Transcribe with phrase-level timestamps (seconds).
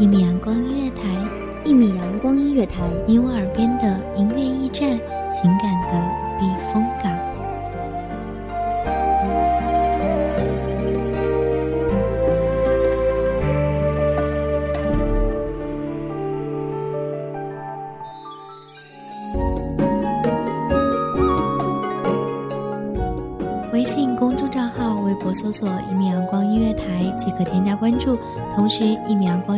[0.00, 1.02] 一米阳光音乐台，
[1.64, 4.96] 一米阳光音乐台，你我耳边的音乐驿站，
[5.32, 6.00] 情感的
[6.38, 7.12] 避风港。
[23.72, 28.16] 微信公众账号、微博搜索“一米阳光音乐台”即可添加关注。
[28.54, 29.57] 同时，一米阳光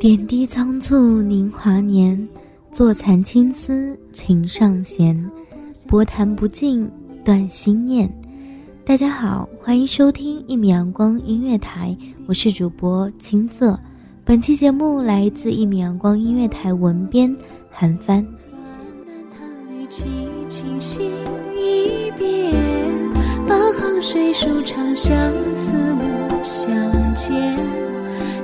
[0.00, 2.26] 点滴仓促凝华年，
[2.72, 5.30] 坐残青丝琴上弦，
[5.86, 6.90] 拨弹不尽
[7.22, 8.10] 断心念。
[8.82, 11.94] 大家好，欢迎收听一米阳光音乐台，
[12.26, 13.78] 我是主播青色。
[14.24, 17.36] 本期节目来自一米阳光音乐台文编
[17.70, 18.26] 韩帆。
[23.46, 25.14] 八行水书长相
[25.52, 26.02] 思，暮
[26.42, 27.58] 相见。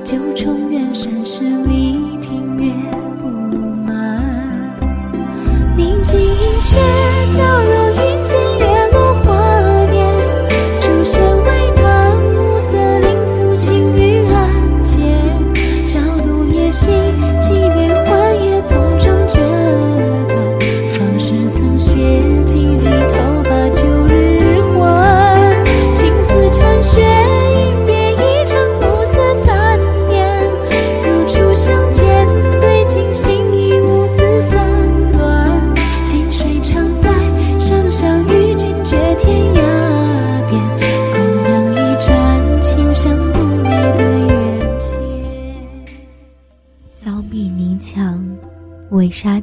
[0.04, 3.05] 九重远山十里庭院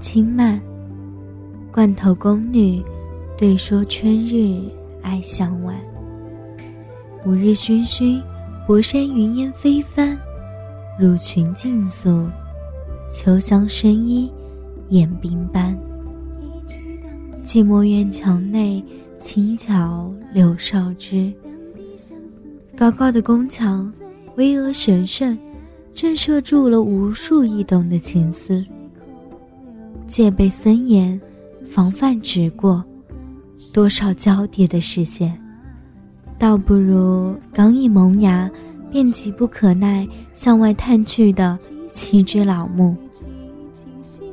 [0.04, 0.60] 轻慢。
[1.72, 2.84] 罐头宫女，
[3.38, 4.60] 对说春日
[5.02, 5.78] 爱向晚。
[7.26, 8.22] 五日醺醺，
[8.68, 10.16] 薄山云烟飞翻。
[11.00, 12.28] 入群竞诉，
[13.10, 14.30] 秋香深衣
[14.90, 15.76] 掩鬓斑。
[17.46, 18.84] 寂寞院墙内，
[19.20, 21.34] 轻巧柳梢枝。
[22.76, 23.92] 高高的宫墙，
[24.36, 25.36] 巍峨神圣，
[25.94, 28.64] 震慑住了无数易动的情思。
[30.14, 31.20] 戒备森严，
[31.68, 32.84] 防范直过，
[33.74, 35.36] 多少交叠的视线，
[36.38, 38.48] 倒不如刚一萌芽。
[38.92, 41.58] 便急不可耐向外探去的
[41.92, 42.96] 七只老木，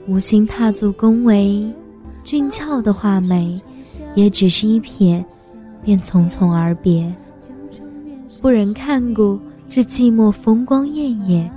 [0.06, 1.72] 无心踏足宫闱，
[2.24, 3.58] 俊俏的画眉，
[4.14, 5.24] 也只是一瞥，
[5.82, 7.10] 便匆匆而别。
[8.42, 11.50] 不忍看顾这寂寞风光艳艳，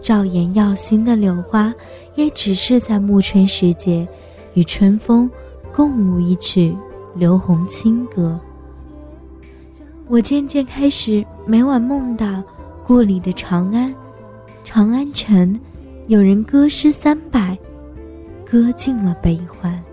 [0.00, 1.72] 照眼耀心的柳花，
[2.14, 4.06] 也只是在暮春时节，
[4.54, 5.30] 与春风
[5.72, 6.76] 共舞一曲
[7.14, 8.38] 刘红清歌。
[10.06, 12.42] 我渐渐开始每晚梦到
[12.86, 13.94] 故里的长安，
[14.62, 15.58] 长安城，
[16.06, 17.58] 有人歌诗三百，
[18.44, 19.83] 歌尽了悲欢。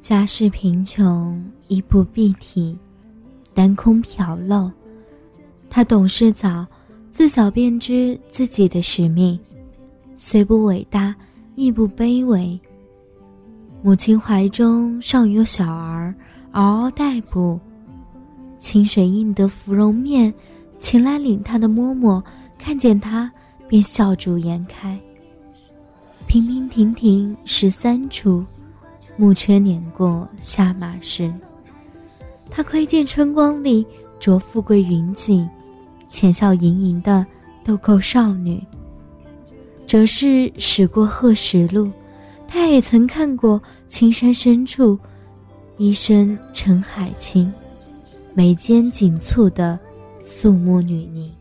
[0.00, 2.78] 家世贫穷，衣不蔽体，
[3.52, 4.70] 单空朴陋。
[5.68, 6.66] 他懂事早，
[7.12, 9.38] 自小便知自己的使命，
[10.16, 11.14] 虽不伟大，
[11.56, 12.58] 亦不卑微。
[13.82, 16.14] 母亲怀中尚有小儿，
[16.52, 17.60] 嗷嗷待哺。
[18.58, 20.32] 清水映得芙蓉面，
[20.80, 22.22] 前来领他的嬷嬷
[22.56, 23.30] 看见他，
[23.68, 24.98] 便笑逐颜开。
[26.28, 28.44] 平平亭亭十三出。
[29.16, 31.32] 暮车碾过下马时，
[32.50, 33.84] 他窥见春光里
[34.20, 35.48] 着富贵云锦，
[36.10, 37.26] 浅笑盈盈的
[37.64, 38.62] 豆蔻少女。
[39.86, 41.90] 则是驶过鹤石路，
[42.46, 44.96] 他也曾看过青山深处，
[45.78, 47.50] 一身陈海青，
[48.34, 49.78] 眉间紧蹙的
[50.22, 51.34] 肃穆女尼。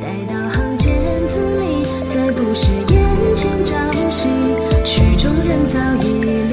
[0.00, 0.43] 待到
[1.34, 3.74] 子里，再不是眼前朝
[4.08, 4.28] 夕，
[4.84, 6.43] 曲终人早已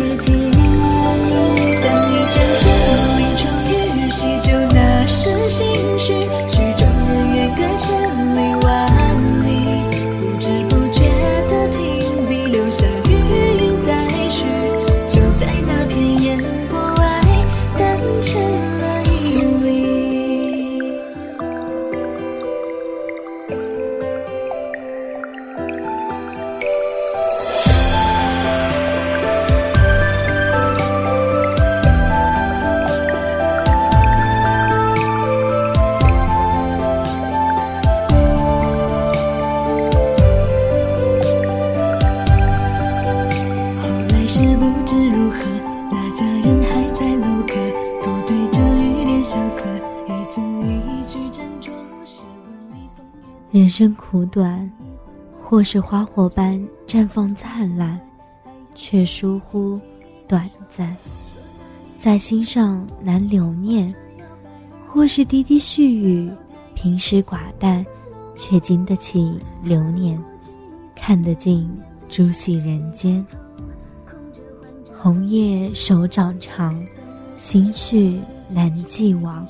[53.72, 54.70] 生苦短，
[55.42, 57.98] 或是花火般绽放灿烂，
[58.76, 59.80] 却疏忽
[60.28, 60.96] 短暂，
[61.98, 63.92] 在心上难留念；
[64.86, 66.30] 或是滴滴絮语，
[66.76, 67.86] 平时寡淡，
[68.36, 70.22] 却经得起流年，
[70.94, 71.70] 看得尽
[72.10, 73.26] 诸戏人间。
[74.94, 76.86] 红叶手掌长，
[77.38, 78.20] 心绪
[78.50, 79.48] 难寄往。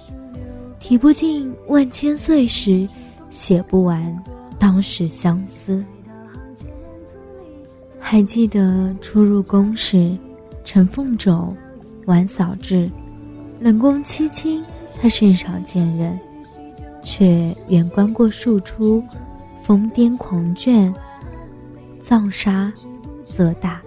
[0.79, 2.87] 提不尽万千岁时，
[3.31, 4.23] 写不完
[4.59, 5.83] 当时相思。
[7.99, 10.15] 还记得初入宫时，
[10.63, 11.55] 陈凤肘，
[12.05, 12.91] 晚扫至，
[13.59, 14.63] 冷宫凄清，
[15.01, 16.19] 他甚少见人，
[17.01, 19.01] 却远观过庶出，
[19.63, 20.93] 疯癫狂狷，
[22.01, 22.71] 葬杀，
[23.25, 23.81] 则大。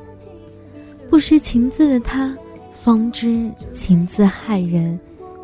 [1.10, 2.34] 不识情字的他，
[2.72, 4.98] 方知情字害人，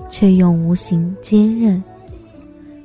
[0.08, 1.82] 却用无形坚韧。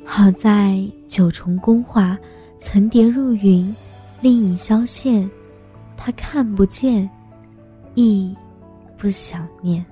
[0.05, 2.17] 好在九重宫华
[2.59, 3.75] 层叠入云，
[4.21, 5.29] 另影消现，
[5.97, 7.09] 他看不见，
[7.95, 8.33] 亦
[8.97, 9.85] 不想念。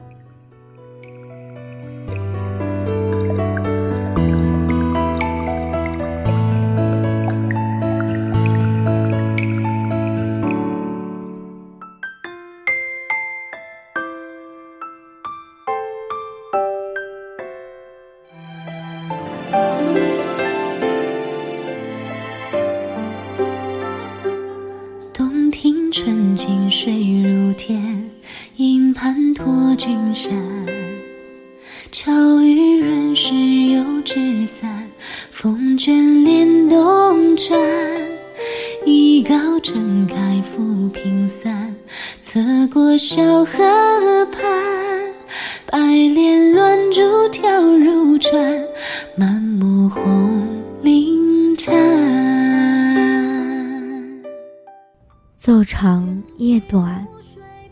[55.43, 57.05] 昼长夜短，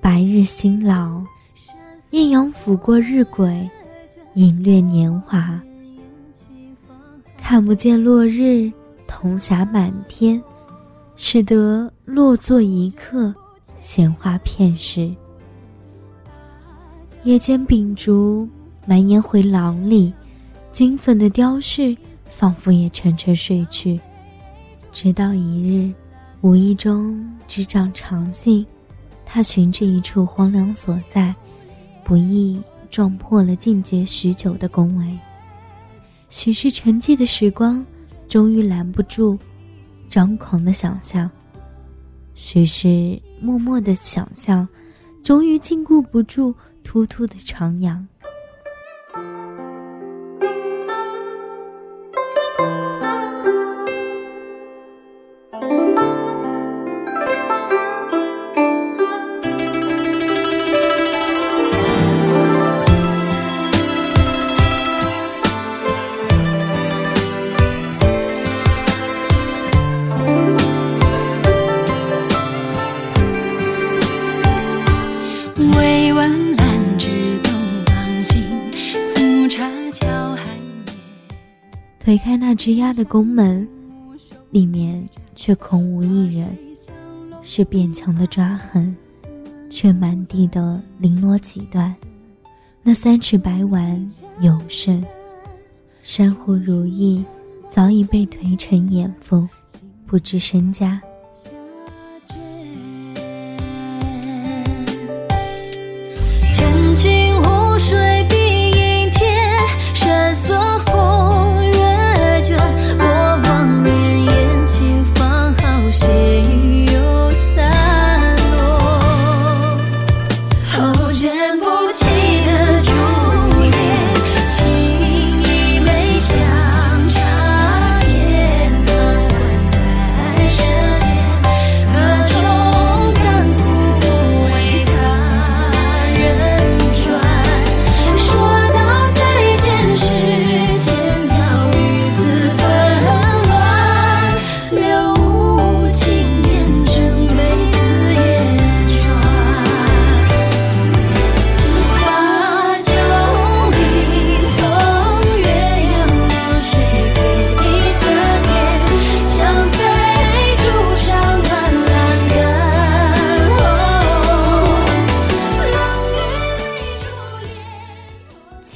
[0.02, 1.24] 白日辛劳，
[2.10, 3.66] 艳阳抚过日晷，
[4.34, 5.58] 隐略年华。
[7.38, 8.70] 看不见落日，
[9.08, 10.44] 铜霞满天，
[11.16, 13.34] 使得落座一刻，
[13.80, 15.10] 闲话片时。
[17.24, 18.46] 夜间秉烛，
[18.86, 20.14] 满眼回廊里，
[20.74, 23.98] 金粉的雕饰，仿佛也沉沉睡去。
[24.92, 25.94] 直到一日，
[26.42, 28.66] 无意中执掌长信，
[29.24, 31.34] 他寻至一处荒凉所在，
[32.04, 35.16] 不意撞破了静结许久的宫闱。
[36.30, 37.86] 许是沉寂的时光，
[38.28, 39.38] 终于拦不住
[40.10, 41.30] 张狂的想象；
[42.34, 44.68] 许是默默的想象，
[45.22, 48.04] 终于禁锢不住突突的徜徉。
[82.52, 83.66] 那吱呀的宫门，
[84.50, 86.54] 里面却空无一人，
[87.42, 88.94] 是变强的抓痕，
[89.70, 91.96] 却满地的零落几段。
[92.84, 94.06] 那三尺白丸
[94.42, 95.02] 有甚，
[96.04, 97.24] 珊瑚如意
[97.70, 99.48] 早已被颓成眼妇，
[100.06, 101.02] 不知身家。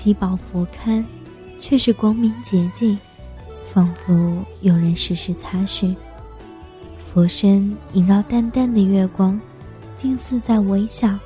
[0.05, 1.03] 七宝佛龛，
[1.57, 2.95] 却是光明洁净，
[3.73, 4.13] 仿佛
[4.61, 5.95] 有人时时擦拭。
[6.99, 9.41] 佛身萦绕淡淡的月光，
[9.95, 11.17] 竟似在微笑，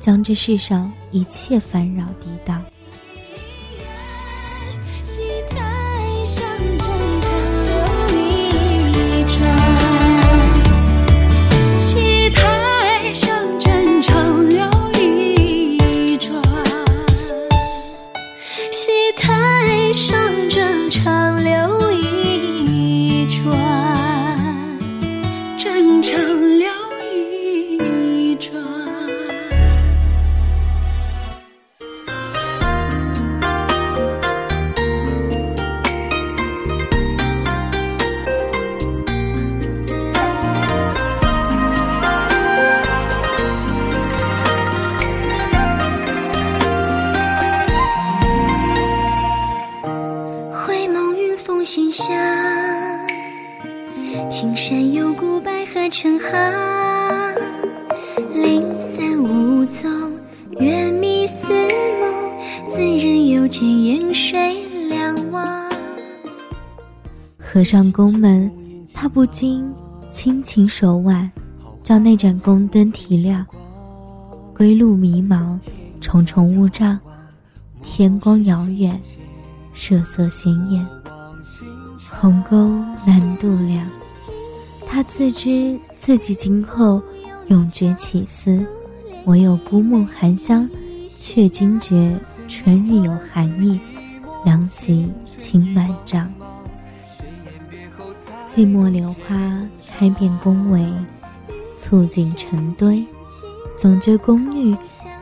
[0.00, 2.60] 将这世上一切烦扰抵挡。
[18.70, 21.71] 戏台上正唱流。
[54.32, 54.80] 成行，
[58.34, 60.10] 零散无踪，
[60.58, 61.52] 月迷似
[62.00, 62.10] 梦，
[62.66, 65.70] 怎人又见烟水两望？
[67.38, 68.50] 合上宫门，
[68.94, 69.70] 他不禁
[70.10, 71.30] 轻轻手腕，
[71.82, 73.44] 将那盏宫灯提亮。
[74.56, 75.58] 归路迷茫，
[76.00, 76.98] 重重雾障，
[77.82, 78.98] 天光遥远，
[79.74, 80.86] 色色鲜艳，
[82.10, 82.70] 鸿沟
[83.06, 83.86] 难度量。
[84.92, 87.02] 他自知自己今后
[87.46, 88.62] 永绝起思，
[89.24, 90.68] 唯有孤梦含香，
[91.08, 92.14] 却惊觉
[92.46, 93.80] 春日有寒意，
[94.44, 96.30] 凉席轻满帐。
[98.46, 100.86] 寂寞柳花开遍宫闱，
[101.80, 103.02] 簇锦成堆，
[103.78, 104.76] 总觉宫女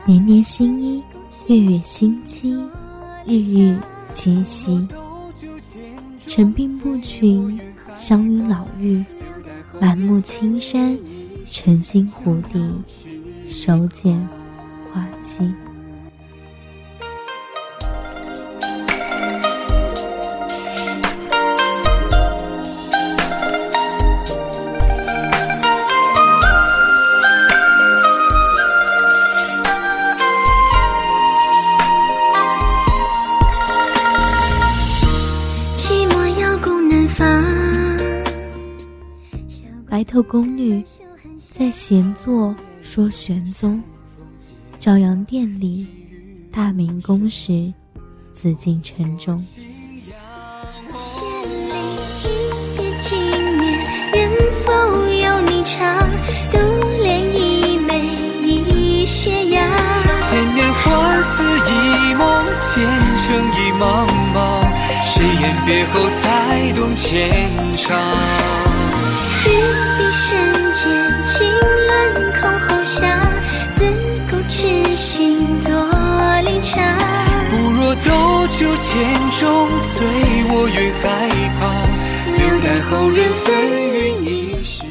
[0.05, 1.01] 年年新衣，
[1.47, 2.53] 月月新期，
[3.25, 3.79] 日日
[4.11, 4.85] 皆惜。
[6.27, 7.57] 陈鬓不群，
[7.95, 9.05] 香云老妪。
[9.81, 10.95] 满目青山，
[11.49, 12.83] 晨星湖底，
[13.49, 14.15] 手剪
[14.93, 15.51] 花期。
[40.21, 40.83] 头宫女
[41.51, 43.81] 在闲坐说玄宗，
[44.79, 45.87] 朝阳殿里
[46.51, 47.73] 大明宫时，
[48.31, 49.43] 紫禁城中。
[50.95, 51.25] 千
[51.69, 51.73] 里
[52.23, 53.17] 一别经
[53.59, 54.29] 年，人
[54.63, 54.71] 否
[55.09, 55.99] 有你长？
[56.51, 56.59] 独
[57.01, 59.67] 怜一斜阳。
[60.19, 62.85] 千年花似一梦，前
[63.17, 63.25] 程
[63.57, 64.37] 已茫茫。
[65.03, 67.97] 谁言别后才懂牵肠？
[78.51, 80.05] 斗酒千钟，醉
[80.49, 81.83] 卧云海旁，
[82.37, 83.55] 留待后人纷
[83.93, 84.83] 纭一世。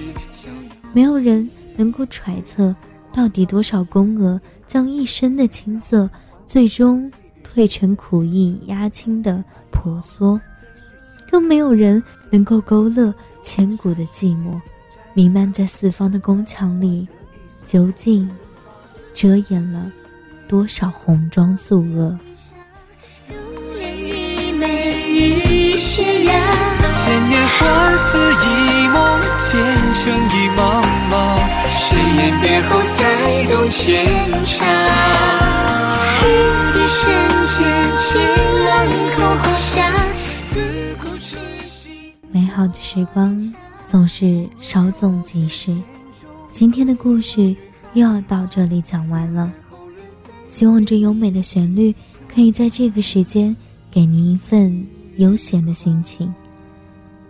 [0.95, 2.75] 没有人能够揣测，
[3.13, 6.09] 到底多少宫娥将一生的青涩，
[6.47, 7.13] 最终
[7.45, 10.41] 褪成苦意压青的婆娑，
[11.31, 13.13] 更没有人能够勾勒
[13.43, 14.59] 千古的寂寞，
[15.13, 17.07] 弥漫在四方的宫墙里，
[17.63, 18.27] 究竟
[19.13, 19.93] 遮掩了
[20.49, 22.19] 多少红妆素娥？
[25.81, 26.35] 斜阳。
[26.93, 29.59] 千年花似一梦，前
[29.95, 30.61] 程已茫
[31.11, 31.15] 茫。
[31.71, 34.05] 谁言别后才懂牵
[34.45, 34.67] 肠？
[36.23, 36.27] 玉
[36.75, 37.03] 笛深
[37.47, 37.59] 间，
[37.97, 38.21] 轻
[38.63, 38.69] 乱
[39.17, 39.83] 空后响。
[40.45, 40.61] 自
[41.03, 42.13] 古痴心。
[42.31, 43.55] 美好的时光
[43.87, 45.75] 总是稍纵即逝，
[46.53, 47.57] 今天的故事
[47.95, 49.51] 又要到这里讲完了。
[50.45, 51.95] 希望这优美的旋律
[52.33, 53.57] 可以在这个时间
[53.91, 54.87] 给您一份
[55.21, 56.33] 悠闲的心情。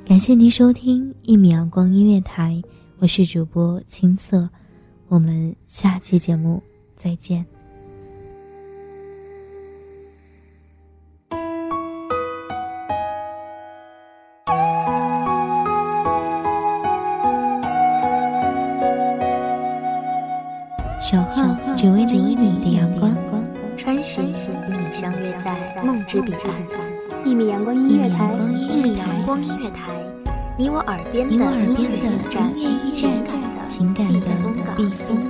[0.07, 2.63] 感谢您收听一米阳光音乐台，
[3.01, 4.49] 我是主播青色，
[5.09, 6.63] 我们下期节目
[6.97, 7.45] 再见。
[21.03, 21.43] 守候
[21.75, 23.13] 只为那一米的阳光，
[23.77, 26.53] 穿行与你相约在梦之彼岸，
[27.25, 29.93] 一米阳光音乐台，一米阳光音乐台，
[30.59, 32.53] 你我耳边的音乐驿站
[32.93, 34.21] 情感的情感的
[34.77, 35.19] 避风